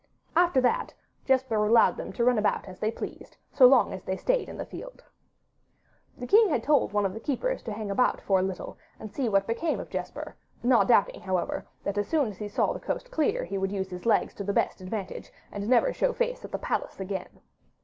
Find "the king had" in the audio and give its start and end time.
6.17-6.63